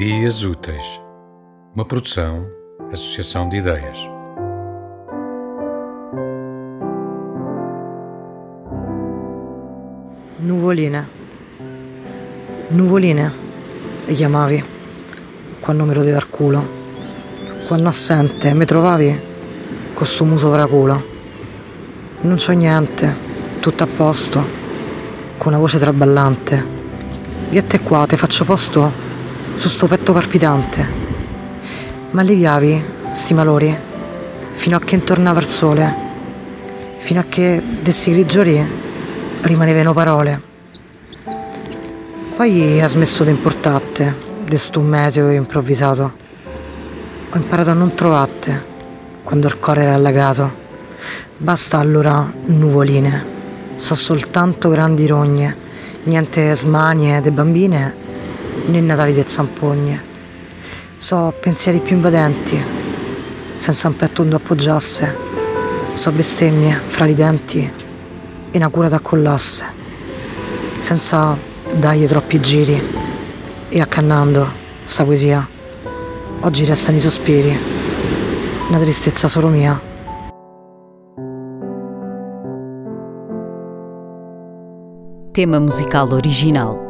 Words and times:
Dias 0.00 0.42
Úteis, 0.42 0.98
uma 1.74 1.84
produção, 1.84 2.46
associação 2.90 3.50
de 3.50 3.58
ideias. 3.58 3.98
Nuvoline. 10.38 11.04
Nuvoline, 12.70 13.30
le 14.06 14.14
chiamavi, 14.14 14.64
quando 15.60 15.84
mi 15.84 15.92
rodeva 15.92 16.16
il 16.16 16.28
culo. 16.30 16.62
Quando 17.68 17.90
assente 17.90 18.54
mi 18.54 18.64
trovavi 18.64 19.20
con 19.92 20.06
sto 20.06 20.24
muso 20.24 20.48
paraculo. 20.48 21.02
Non 22.22 22.38
c'ho 22.38 22.52
niente, 22.52 23.14
tutto 23.60 23.82
a 23.84 23.86
posto, 23.86 24.42
con 25.36 25.52
una 25.52 25.58
voce 25.58 25.78
traballante. 25.78 26.64
Viette 27.50 27.80
qua, 27.80 28.06
te 28.06 28.16
faccio 28.16 28.46
posto 28.46 29.09
su 29.60 29.68
sto 29.68 29.86
petto 29.86 30.14
palpitante. 30.14 30.88
Ma 32.12 32.22
alleviavi 32.22 32.82
sti 33.10 33.34
malori 33.34 33.76
fino 34.52 34.76
a 34.76 34.80
che 34.80 34.94
intornava 34.94 35.38
il 35.38 35.48
sole, 35.48 35.94
fino 37.00 37.20
a 37.20 37.24
che 37.28 37.62
de 37.82 37.92
sti 37.92 38.10
grigiori 38.12 38.66
rimanevano 39.42 39.92
parole. 39.92 40.40
Poi 42.36 42.80
ha 42.80 42.88
smesso 42.88 43.22
di 43.22 43.28
importatte 43.28 44.14
de 44.46 44.56
sto 44.56 44.80
meteo 44.80 45.30
improvvisato. 45.30 46.12
Ho 47.30 47.36
imparato 47.36 47.68
a 47.68 47.74
non 47.74 47.94
trovatte 47.94 48.64
quando 49.22 49.46
il 49.46 49.58
cuore 49.58 49.82
era 49.82 49.92
allagato. 49.92 50.50
Basta 51.36 51.76
allora 51.76 52.32
nuvoline, 52.46 53.26
so 53.76 53.94
soltanto 53.94 54.70
grandi 54.70 55.06
rogne 55.06 55.68
niente 56.04 56.54
smanie 56.54 57.20
de 57.20 57.30
bambine 57.30 57.94
né 58.66 58.80
natali 58.80 59.12
de 59.12 59.24
zampogne. 59.26 60.02
So 60.98 61.32
pensieri 61.40 61.78
più 61.78 61.96
invadenti, 61.96 62.58
senza 63.56 63.88
un 63.88 63.96
petto 63.96 64.22
dove 64.22 64.36
appoggiasse. 64.36 65.16
So 65.94 66.12
bestemmie 66.12 66.80
fra 66.86 67.06
i 67.06 67.14
denti 67.14 67.70
e 68.50 68.56
una 68.56 68.68
cura 68.68 68.88
da 68.88 69.00
collasse, 69.00 69.64
senza 70.78 71.36
dargli 71.72 72.06
troppi 72.06 72.40
giri. 72.40 72.80
E 73.68 73.80
accannando 73.80 74.46
sta 74.84 75.04
poesia, 75.04 75.46
oggi 76.40 76.64
restano 76.64 76.96
i 76.96 77.00
sospiri, 77.00 77.56
una 78.68 78.78
tristezza 78.78 79.28
solo 79.28 79.48
mia. 79.48 79.80
Tema 85.32 85.60
musical 85.60 86.12
original 86.12 86.89